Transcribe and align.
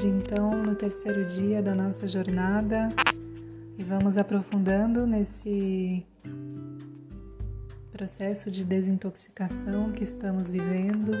hoje, 0.00 0.08
então, 0.08 0.62
no 0.62 0.74
terceiro 0.74 1.26
dia 1.26 1.62
da 1.62 1.74
nossa 1.74 2.08
jornada 2.08 2.88
e 3.76 3.84
vamos 3.84 4.16
aprofundando 4.16 5.06
nesse 5.06 6.06
processo 7.92 8.50
de 8.50 8.64
desintoxicação 8.64 9.92
que 9.92 10.02
estamos 10.02 10.48
vivendo, 10.48 11.12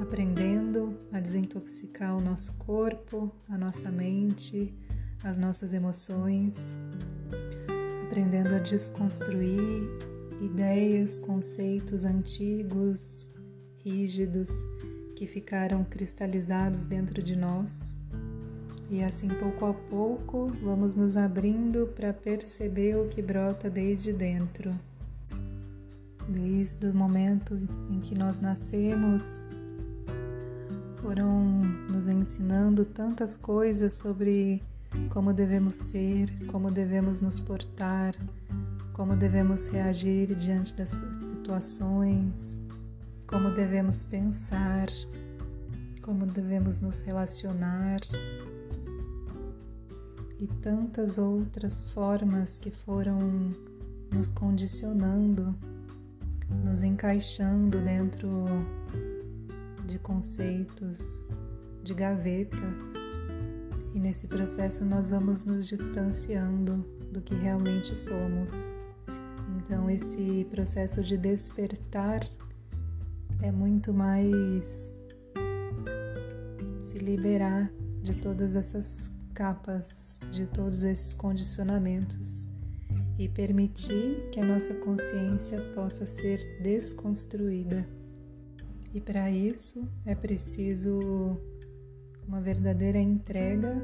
aprendendo 0.00 0.96
a 1.12 1.18
desintoxicar 1.18 2.16
o 2.16 2.20
nosso 2.20 2.54
corpo, 2.58 3.32
a 3.48 3.58
nossa 3.58 3.90
mente, 3.90 4.72
as 5.24 5.36
nossas 5.36 5.74
emoções, 5.74 6.80
aprendendo 8.06 8.54
a 8.54 8.60
desconstruir 8.60 9.82
ideias, 10.40 11.18
conceitos 11.18 12.04
antigos, 12.04 13.32
rígidos 13.84 14.68
que 15.20 15.26
ficaram 15.26 15.84
cristalizados 15.84 16.86
dentro 16.86 17.22
de 17.22 17.36
nós. 17.36 17.98
E 18.88 19.04
assim, 19.04 19.28
pouco 19.28 19.66
a 19.66 19.74
pouco, 19.74 20.50
vamos 20.62 20.94
nos 20.94 21.14
abrindo 21.14 21.92
para 21.94 22.10
perceber 22.10 22.96
o 22.96 23.06
que 23.06 23.20
brota 23.20 23.68
desde 23.68 24.14
dentro. 24.14 24.74
Desde 26.26 26.86
o 26.86 26.94
momento 26.94 27.54
em 27.90 28.00
que 28.00 28.14
nós 28.18 28.40
nascemos, 28.40 29.50
foram 31.02 31.44
nos 31.90 32.08
ensinando 32.08 32.86
tantas 32.86 33.36
coisas 33.36 33.92
sobre 33.92 34.62
como 35.10 35.34
devemos 35.34 35.76
ser, 35.76 36.30
como 36.46 36.70
devemos 36.70 37.20
nos 37.20 37.38
portar, 37.38 38.14
como 38.94 39.14
devemos 39.14 39.66
reagir 39.66 40.34
diante 40.34 40.74
das 40.78 41.04
situações, 41.22 42.58
como 43.30 43.48
devemos 43.50 44.02
pensar, 44.02 44.88
como 46.02 46.26
devemos 46.26 46.80
nos 46.80 47.00
relacionar 47.02 48.00
e 50.36 50.48
tantas 50.60 51.16
outras 51.16 51.92
formas 51.92 52.58
que 52.58 52.72
foram 52.72 53.54
nos 54.10 54.32
condicionando, 54.32 55.54
nos 56.64 56.82
encaixando 56.82 57.78
dentro 57.78 58.28
de 59.86 59.96
conceitos, 60.00 61.28
de 61.84 61.94
gavetas. 61.94 62.96
E 63.94 64.00
nesse 64.00 64.26
processo 64.26 64.84
nós 64.84 65.08
vamos 65.08 65.44
nos 65.44 65.68
distanciando 65.68 66.84
do 67.12 67.20
que 67.20 67.34
realmente 67.36 67.96
somos. 67.96 68.74
Então, 69.56 69.88
esse 69.88 70.44
processo 70.50 71.00
de 71.00 71.16
despertar 71.16 72.26
é 73.42 73.50
muito 73.50 73.92
mais 73.92 74.94
se 76.80 76.98
liberar 76.98 77.72
de 78.02 78.14
todas 78.14 78.56
essas 78.56 79.12
capas, 79.34 80.20
de 80.30 80.46
todos 80.46 80.84
esses 80.84 81.14
condicionamentos 81.14 82.48
e 83.18 83.28
permitir 83.28 84.28
que 84.30 84.40
a 84.40 84.44
nossa 84.44 84.74
consciência 84.74 85.60
possa 85.74 86.06
ser 86.06 86.38
desconstruída. 86.62 87.86
E 88.92 89.00
para 89.00 89.30
isso 89.30 89.88
é 90.04 90.14
preciso 90.14 90.98
uma 92.26 92.40
verdadeira 92.40 92.98
entrega 92.98 93.74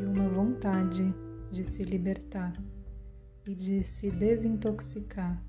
e 0.00 0.04
uma 0.04 0.28
vontade 0.28 1.14
de 1.50 1.64
se 1.64 1.82
libertar 1.84 2.52
e 3.46 3.54
de 3.54 3.82
se 3.84 4.10
desintoxicar 4.10 5.45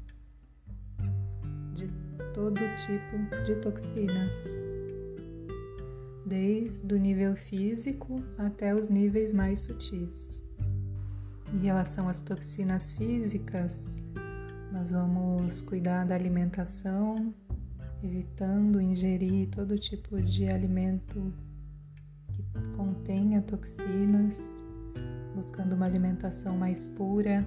todo 2.37 2.59
tipo 2.85 3.43
de 3.47 3.55
toxinas, 3.55 4.59
desde 6.23 6.93
o 6.93 6.99
nível 6.99 7.35
físico 7.35 8.23
até 8.37 8.75
os 8.75 8.89
níveis 8.89 9.33
mais 9.33 9.61
sutis. 9.61 10.43
Em 11.51 11.57
relação 11.57 12.07
às 12.07 12.19
toxinas 12.19 12.93
físicas, 12.93 13.97
nós 14.71 14.91
vamos 14.91 15.63
cuidar 15.63 16.05
da 16.05 16.13
alimentação, 16.13 17.33
evitando 18.03 18.79
ingerir 18.79 19.49
todo 19.49 19.75
tipo 19.79 20.21
de 20.21 20.45
alimento 20.45 21.33
que 22.33 22.43
contenha 22.75 23.41
toxinas, 23.41 24.63
buscando 25.33 25.73
uma 25.73 25.87
alimentação 25.87 26.55
mais 26.55 26.85
pura 26.85 27.43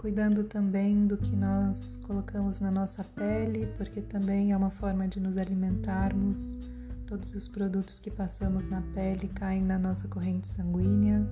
cuidando 0.00 0.44
também 0.44 1.06
do 1.06 1.18
que 1.18 1.36
nós 1.36 1.98
colocamos 2.06 2.58
na 2.58 2.70
nossa 2.70 3.04
pele, 3.04 3.66
porque 3.76 4.00
também 4.00 4.50
é 4.50 4.56
uma 4.56 4.70
forma 4.70 5.06
de 5.06 5.20
nos 5.20 5.36
alimentarmos. 5.36 6.58
Todos 7.06 7.34
os 7.34 7.46
produtos 7.46 7.98
que 7.98 8.10
passamos 8.10 8.66
na 8.66 8.80
pele 8.94 9.28
caem 9.28 9.62
na 9.62 9.78
nossa 9.78 10.08
corrente 10.08 10.48
sanguínea. 10.48 11.22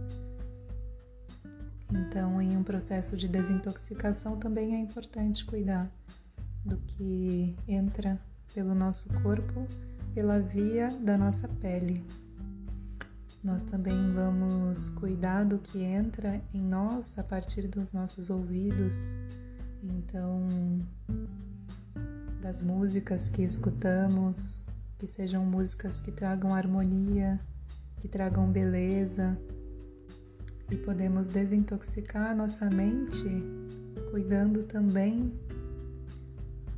Então, 1.91 2.43
em 2.43 2.59
um 2.59 2.63
processo 2.63 3.17
de 3.17 3.27
desintoxicação, 3.27 4.37
também 4.37 4.75
é 4.75 4.79
importante 4.79 5.47
cuidar 5.47 5.91
do 6.63 6.77
que 6.77 7.57
entra 7.67 8.21
pelo 8.53 8.75
nosso 8.75 9.09
corpo, 9.23 9.67
pela 10.13 10.41
via 10.41 10.91
da 11.01 11.17
nossa 11.17 11.49
pele. 11.49 12.05
Nós 13.49 13.63
também 13.63 14.13
vamos 14.13 14.91
cuidar 14.91 15.43
do 15.43 15.57
que 15.59 15.83
entra 15.83 16.39
em 16.53 16.61
nós 16.61 17.19
a 17.19 17.25
partir 17.25 17.67
dos 17.67 17.95
nossos 17.95 18.29
ouvidos. 18.29 19.17
Então, 19.83 20.47
das 22.43 22.61
músicas 22.61 23.31
que 23.31 23.43
escutamos, 23.43 24.67
que 24.99 25.07
sejam 25.07 25.47
músicas 25.47 25.99
que 26.03 26.13
tragam 26.13 26.55
harmonia, 26.55 27.41
que 28.03 28.07
tragam 28.07 28.53
beleza, 28.53 29.41
e 30.71 30.77
podemos 30.77 31.31
desintoxicar 31.31 32.37
nossa 32.37 32.69
mente 32.69 33.43
cuidando 34.11 34.63
também 34.65 35.33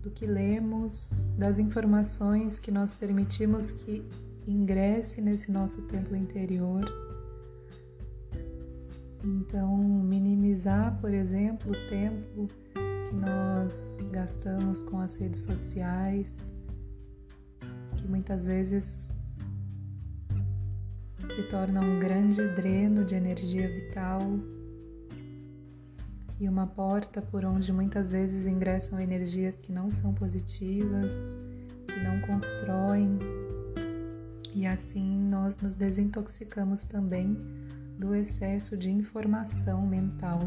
do 0.01 0.11
que 0.13 0.25
lemos, 0.25 1.27
das 1.37 1.59
informações 1.59 2.61
que 2.61 2.71
nós 2.71 2.95
permitimos 2.95 3.73
que 3.73 4.09
ingresse 4.53 5.21
nesse 5.21 5.53
nosso 5.53 5.83
templo 5.83 6.17
interior. 6.17 6.85
Então, 9.23 9.77
minimizar, 9.77 10.99
por 11.01 11.13
exemplo, 11.13 11.73
o 11.73 11.89
tempo 11.89 12.49
que 13.09 13.15
nós 13.15 14.09
gastamos 14.11 14.83
com 14.83 14.99
as 14.99 15.17
redes 15.17 15.41
sociais, 15.41 16.55
que 17.97 18.09
muitas 18.09 18.47
vezes 18.47 19.09
se 21.27 21.43
torna 21.45 21.81
um 21.81 21.99
grande 21.99 22.47
dreno 22.55 23.05
de 23.05 23.15
energia 23.15 23.69
vital 23.69 24.21
e 26.41 26.49
uma 26.49 26.67
porta 26.67 27.21
por 27.21 27.45
onde 27.45 27.71
muitas 27.73 28.11
vezes 28.11 28.47
ingressam 28.47 28.99
energias 28.99 29.61
que 29.61 29.71
não 29.71 29.91
são 29.91 30.15
positivas, 30.15 31.39
que 31.87 32.01
não 32.01 32.21
constroem 32.23 33.19
e 34.55 34.67
assim 34.67 35.19
nós 35.29 35.59
nos 35.59 35.75
desintoxicamos 35.75 36.85
também 36.85 37.37
do 37.99 38.15
excesso 38.15 38.77
de 38.77 38.91
informação 38.91 39.87
mental, 39.87 40.39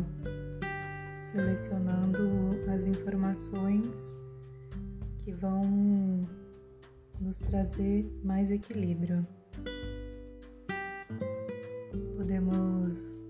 selecionando 1.19 2.19
as 2.73 2.85
informações 2.85 4.17
que 5.19 5.31
vão 5.31 6.27
nos 7.19 7.39
trazer 7.39 8.11
mais 8.23 8.51
equilíbrio. 8.51 9.25
Podemos 12.17 13.21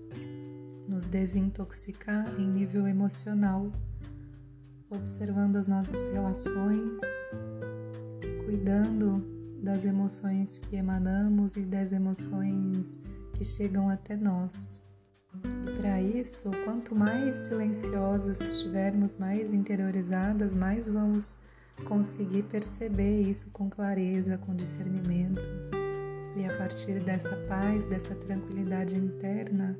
nos 0.88 1.06
desintoxicar 1.06 2.34
em 2.40 2.46
nível 2.46 2.86
emocional, 2.86 3.70
observando 4.90 5.56
as 5.56 5.68
nossas 5.68 6.08
relações, 6.08 7.02
cuidando 8.44 9.33
das 9.64 9.84
emoções 9.84 10.58
que 10.58 10.76
emanamos 10.76 11.56
e 11.56 11.62
das 11.62 11.90
emoções 11.90 13.00
que 13.32 13.44
chegam 13.44 13.88
até 13.88 14.14
nós. 14.16 14.84
E 15.66 15.78
para 15.78 16.00
isso, 16.00 16.50
quanto 16.64 16.94
mais 16.94 17.36
silenciosas 17.36 18.40
estivermos, 18.40 19.18
mais 19.18 19.52
interiorizadas, 19.52 20.54
mais 20.54 20.86
vamos 20.86 21.42
conseguir 21.86 22.44
perceber 22.44 23.22
isso 23.22 23.50
com 23.50 23.68
clareza, 23.68 24.38
com 24.38 24.54
discernimento. 24.54 25.48
E 26.36 26.44
a 26.44 26.56
partir 26.56 27.00
dessa 27.00 27.34
paz, 27.48 27.86
dessa 27.86 28.14
tranquilidade 28.14 28.96
interna, 28.96 29.76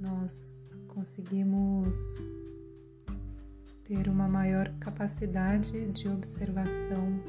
nós 0.00 0.58
conseguimos 0.88 2.24
ter 3.84 4.08
uma 4.08 4.26
maior 4.26 4.72
capacidade 4.80 5.92
de 5.92 6.08
observação 6.08 7.20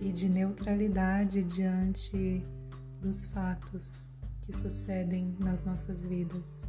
e 0.00 0.12
de 0.12 0.28
neutralidade 0.28 1.44
diante 1.44 2.44
dos 3.00 3.26
fatos 3.26 4.12
que 4.42 4.52
sucedem 4.52 5.34
nas 5.38 5.64
nossas 5.64 6.04
vidas. 6.04 6.68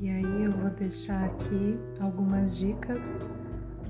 E 0.00 0.10
aí 0.10 0.44
eu 0.44 0.52
vou 0.52 0.70
deixar 0.70 1.24
aqui 1.24 1.78
algumas 2.00 2.56
dicas 2.58 3.30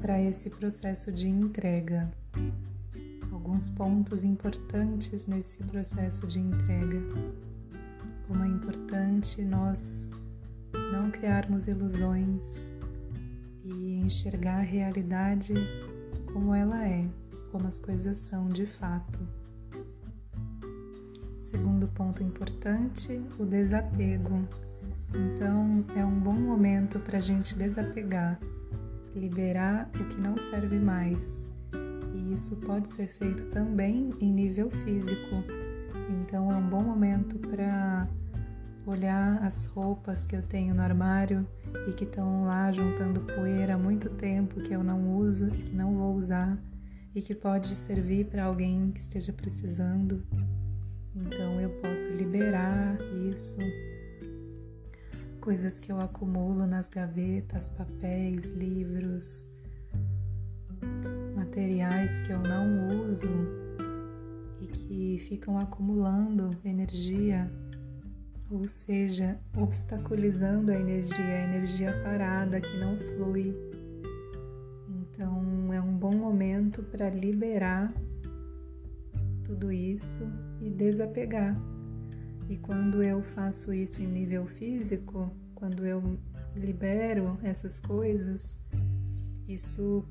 para 0.01 0.21
esse 0.21 0.51
processo 0.51 1.13
de 1.13 1.29
entrega, 1.29 2.13
alguns 3.33 3.71
pontos 3.71 4.25
importantes 4.25 5.27
nesse 5.27 5.65
processo 5.65 6.27
de 6.27 6.39
entrega. 6.39 7.01
Como 8.29 8.43
é 8.45 8.49
importante 8.49 9.45
nós 9.45 10.13
não 10.93 11.11
criarmos 11.11 11.67
ilusões 11.67 12.73
e 13.65 14.01
enxergar 14.01 14.59
a 14.59 14.63
realidade 14.63 15.55
como 16.33 16.55
ela 16.55 16.87
é, 16.87 17.09
como 17.53 17.69
as 17.69 17.79
coisas 17.79 18.19
são 18.19 18.49
de 18.49 18.65
fato. 18.65 19.21
Segundo 21.39 21.87
ponto 21.89 22.23
importante, 22.23 23.21
o 23.39 23.45
desapego. 23.45 24.49
Então, 25.15 25.85
é 25.95 26.05
um 26.05 26.19
bom 26.19 26.33
momento 26.33 26.99
para 26.99 27.19
a 27.19 27.21
gente 27.21 27.57
desapegar, 27.57 28.41
liberar 29.15 29.91
o 30.01 30.05
que 30.09 30.19
não 30.19 30.39
serve 30.39 30.79
mais. 30.79 31.47
E 32.15 32.33
isso 32.33 32.57
pode 32.57 32.89
ser 32.89 33.09
feito 33.09 33.45
também 33.51 34.15
em 34.19 34.33
nível 34.33 34.71
físico. 34.71 35.45
Então, 36.09 36.51
é 36.51 36.57
um 36.57 36.67
bom 36.67 36.83
momento 36.83 37.39
para 37.39 38.09
olhar 38.87 39.43
as 39.45 39.67
roupas 39.67 40.27
que 40.27 40.35
eu 40.35 40.43
tenho 40.43 40.75
no 40.75 40.83
armário 40.83 41.47
e 41.87 41.93
que 41.93 42.05
estão 42.05 42.45
lá 42.45 42.73
juntando 42.73 43.21
poeira 43.21 43.75
há 43.75 43.79
muito 43.79 44.09
tempo 44.09 44.61
que 44.61 44.73
eu 44.73 44.83
não 44.83 45.17
uso 45.17 45.49
e 45.49 45.63
que 45.63 45.77
não 45.77 45.95
vou 45.95 46.17
usar 46.17 46.59
e 47.15 47.21
que 47.21 47.35
pode 47.35 47.69
servir 47.69 48.27
para 48.27 48.45
alguém 48.45 48.91
que 48.91 49.01
esteja 49.01 49.33
precisando. 49.33 50.23
Então 51.15 51.61
eu 51.61 51.71
posso 51.81 52.11
liberar 52.15 52.99
isso, 53.31 53.61
coisas 55.41 55.79
que 55.79 55.93
eu 55.93 56.01
acumulo 56.01 56.67
nas 56.67 56.89
gavetas, 56.89 57.69
papéis, 57.69 58.53
livros, 58.53 59.49
materiais 61.37 62.23
que 62.23 62.33
eu 62.33 62.39
não 62.39 63.09
uso 63.09 63.29
e 64.61 64.67
que 64.67 65.19
ficam 65.19 65.59
acumulando 65.59 66.49
energia, 66.65 67.53
ou 68.51 68.67
seja, 68.67 69.39
obstaculizando 69.57 70.73
a 70.73 70.77
energia, 70.77 71.25
a 71.25 71.45
energia 71.45 71.93
parada 72.03 72.61
que 72.61 72.79
não 72.79 72.97
flui. 72.97 73.72
Então 75.13 75.71
é 75.75 75.81
um 75.81 75.95
bom 75.95 76.15
momento 76.17 76.83
para 76.85 77.11
liberar 77.11 77.93
tudo 79.45 79.71
isso 79.71 80.27
e 80.63 80.71
desapegar. 80.71 81.55
E 82.49 82.57
quando 82.57 83.03
eu 83.03 83.23
faço 83.23 83.75
isso 83.75 84.03
em 84.03 84.07
nível 84.07 84.47
físico, 84.47 85.31
quando 85.55 85.85
eu 85.85 86.19
libero 86.57 87.39
essas 87.43 87.79
coisas, 87.79 88.65
isso 89.47 90.03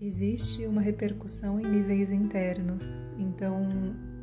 existe 0.00 0.66
uma 0.66 0.80
repercussão 0.80 1.60
em 1.60 1.66
níveis 1.66 2.10
internos. 2.10 3.14
Então 3.18 3.68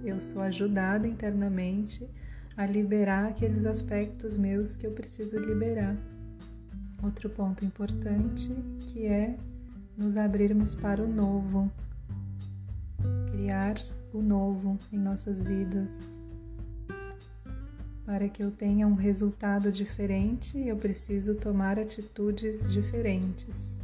eu 0.03 0.19
sou 0.19 0.41
ajudada 0.41 1.07
internamente 1.07 2.09
a 2.57 2.65
liberar 2.65 3.29
aqueles 3.29 3.65
aspectos 3.65 4.35
meus 4.35 4.75
que 4.75 4.85
eu 4.85 4.91
preciso 4.91 5.39
liberar. 5.39 5.95
Outro 7.01 7.29
ponto 7.29 7.63
importante 7.63 8.53
que 8.85 9.05
é 9.05 9.37
nos 9.99 10.15
abrirmos 10.15 10.73
para 10.73 11.03
o 11.03 11.07
novo, 11.07 11.69
criar 13.29 13.75
o 14.13 14.21
novo 14.21 14.79
em 14.93 14.97
nossas 14.97 15.43
vidas. 15.43 16.21
Para 18.05 18.29
que 18.29 18.41
eu 18.41 18.49
tenha 18.49 18.87
um 18.87 18.93
resultado 18.93 19.69
diferente, 19.69 20.57
eu 20.57 20.77
preciso 20.77 21.35
tomar 21.35 21.77
atitudes 21.77 22.71
diferentes. 22.71 23.77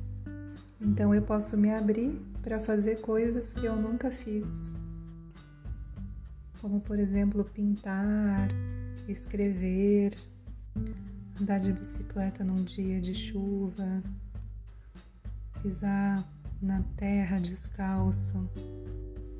Então 0.79 1.13
eu 1.13 1.21
posso 1.21 1.57
me 1.57 1.69
abrir 1.69 2.17
para 2.41 2.61
fazer 2.61 3.01
coisas 3.01 3.51
que 3.51 3.65
eu 3.65 3.75
nunca 3.75 4.09
fiz. 4.09 4.77
Como, 6.61 6.79
por 6.79 6.97
exemplo, 6.97 7.43
pintar, 7.43 8.47
escrever, 9.05 10.15
andar 11.39 11.59
de 11.59 11.73
bicicleta 11.73 12.41
num 12.41 12.63
dia 12.63 13.01
de 13.01 13.13
chuva, 13.13 14.01
pisar 15.65 16.23
na 16.61 16.83
terra 16.95 17.39
descalço, 17.39 18.47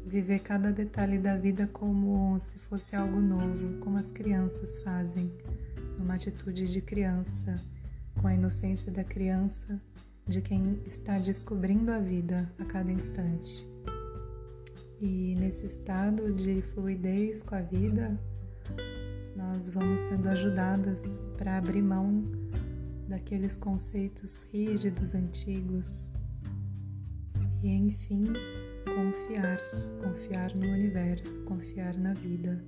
viver 0.08 0.40
cada 0.40 0.72
detalhe 0.72 1.20
da 1.20 1.38
vida 1.38 1.70
como 1.72 2.40
se 2.40 2.58
fosse 2.58 2.96
algo 2.96 3.22
novo, 3.22 3.78
como 3.82 4.00
as 4.00 4.10
crianças 4.10 4.80
fazem, 4.80 5.32
numa 6.00 6.16
atitude 6.16 6.66
de 6.66 6.82
criança, 6.82 7.54
com 8.20 8.28
a 8.28 8.34
inocência 8.34 8.92
da 8.92 9.04
criança, 9.04 9.80
de 10.28 10.42
quem 10.42 10.82
está 10.84 11.20
descobrindo 11.20 11.92
a 11.92 12.00
vida 12.00 12.52
a 12.58 12.66
cada 12.66 12.92
instante. 12.92 13.64
E 15.00 15.36
nesse 15.36 15.68
estado 15.68 16.34
de 16.34 16.64
fluidez 16.74 17.44
com 17.44 17.54
a 17.54 17.62
vida, 17.62 18.20
nós 19.36 19.70
vamos 19.70 20.02
sendo 20.02 20.28
ajudadas 20.28 21.28
para 21.38 21.56
abrir 21.56 21.84
mão 21.84 22.24
daqueles 23.08 23.58
conceitos 23.58 24.50
rígidos 24.52 25.16
antigos 25.16 26.12
e, 27.62 27.70
enfim, 27.70 28.26
confiar, 28.96 29.58
confiar 30.02 30.56
no 30.56 30.68
universo, 30.68 31.44
confiar 31.44 31.98
na 31.98 32.14
vida, 32.14 32.64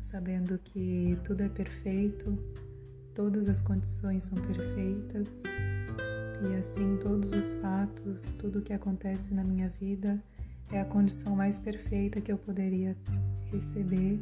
sabendo 0.00 0.58
que 0.58 1.18
tudo 1.24 1.42
é 1.42 1.48
perfeito, 1.48 2.38
todas 3.14 3.48
as 3.48 3.62
condições 3.62 4.24
são 4.24 4.38
perfeitas 4.38 5.44
e 6.48 6.54
assim 6.54 6.96
todos 6.98 7.32
os 7.32 7.54
fatos, 7.56 8.32
tudo 8.32 8.60
que 8.60 8.72
acontece 8.72 9.32
na 9.32 9.42
minha 9.42 9.68
vida 9.68 10.22
é 10.70 10.80
a 10.80 10.84
condição 10.84 11.36
mais 11.36 11.58
perfeita 11.58 12.20
que 12.20 12.30
eu 12.30 12.38
poderia 12.38 12.96
receber 13.52 14.20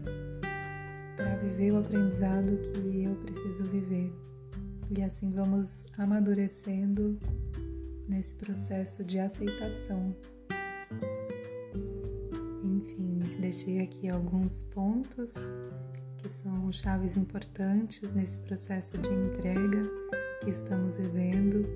para 1.16 1.36
viver 1.36 1.72
o 1.72 1.78
aprendizado 1.78 2.58
que 2.58 3.04
eu 3.04 3.14
preciso 3.16 3.64
viver. 3.64 4.12
E 4.90 5.02
assim 5.02 5.30
vamos 5.30 5.86
amadurecendo 5.98 7.18
nesse 8.08 8.34
processo 8.34 9.04
de 9.04 9.18
aceitação. 9.18 10.14
Deixei 13.44 13.80
aqui 13.80 14.08
alguns 14.08 14.62
pontos 14.62 15.58
que 16.16 16.32
são 16.32 16.72
chaves 16.72 17.16
importantes 17.16 18.14
nesse 18.14 18.38
processo 18.38 18.96
de 18.96 19.10
entrega 19.10 19.82
que 20.42 20.48
estamos 20.48 20.96
vivendo, 20.96 21.66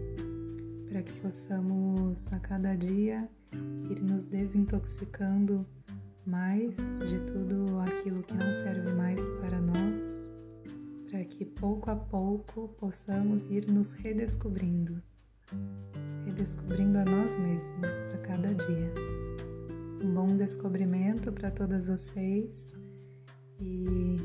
para 0.89 1.03
que 1.03 1.13
possamos 1.21 2.33
a 2.33 2.41
cada 2.41 2.75
dia 2.75 3.29
ir 3.91 4.01
nos 4.01 4.25
desintoxicando 4.25 5.67
mais 6.27 7.01
de 7.09 7.21
tudo 7.21 7.79
aquilo 7.81 8.23
que 8.23 8.35
não 8.35 8.53
serve 8.53 8.93
mais 8.95 9.27
para 9.41 9.61
nós, 9.61 10.31
para 11.09 11.25
que 11.25 11.45
pouco 11.45 11.91
a 11.91 11.97
pouco 11.97 12.69
possamos 12.79 13.47
ir 13.47 13.67
nos 13.67 13.93
redescobrindo, 13.93 15.03
redescobrindo 16.27 16.99
a 16.99 17.05
nós 17.05 17.39
mesmos 17.39 18.11
a 18.15 18.19
cada 18.19 18.55
dia. 18.55 18.93
Um 20.03 20.13
bom 20.13 20.37
descobrimento 20.37 21.33
para 21.33 21.51
todas 21.51 21.89
vocês 21.89 22.77
e 23.59 24.17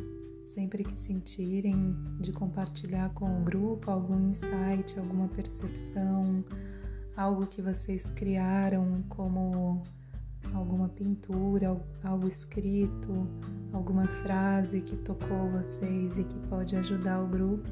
sempre 0.46 0.84
que 0.84 0.98
sentirem 0.98 1.96
de 2.20 2.34
compartilhar 2.34 3.14
com 3.14 3.42
o 3.42 3.44
grupo 3.46 3.90
algum 3.90 4.30
insight, 4.30 5.00
alguma 5.00 5.30
percepção, 5.30 6.44
algo 7.16 7.48
que 7.48 7.62
vocês 7.62 8.10
criaram 8.10 9.04
como 9.08 9.84
alguma 10.54 10.90
pintura, 10.90 11.76
algo 12.04 12.28
escrito, 12.28 13.28
alguma 13.72 14.06
frase 14.06 14.82
que 14.82 14.96
tocou 14.98 15.50
vocês 15.52 16.18
e 16.18 16.24
que 16.24 16.38
pode 16.48 16.76
ajudar 16.76 17.22
o 17.22 17.28
grupo, 17.28 17.70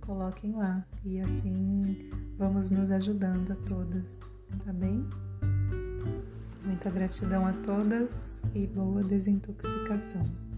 coloquem 0.00 0.54
lá 0.54 0.86
e 1.04 1.20
assim 1.20 2.10
vamos 2.36 2.70
nos 2.70 2.90
ajudando 2.90 3.52
a 3.52 3.56
todas, 3.56 4.44
tá 4.64 4.72
bem? 4.72 5.08
Muita 6.64 6.90
gratidão 6.90 7.46
a 7.46 7.52
todas 7.52 8.44
e 8.54 8.66
boa 8.66 9.02
desintoxicação. 9.02 10.51